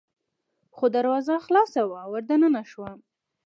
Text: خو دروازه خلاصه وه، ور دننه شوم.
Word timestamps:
خو 0.75 0.85
دروازه 0.95 1.33
خلاصه 1.45 1.81
وه، 1.89 2.01
ور 2.11 2.21
دننه 2.29 2.61
شوم. 2.71 2.99